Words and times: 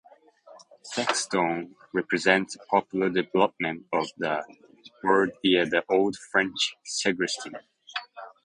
"Sexton" 0.81 1.75
represents 1.93 2.57
the 2.57 2.65
popular 2.71 3.07
development 3.11 3.85
of 3.93 4.07
the 4.17 4.43
word 5.03 5.29
via 5.43 5.63
the 5.67 5.83
Old 5.89 6.15
French 6.31 6.75
"Segrestein". 6.83 7.61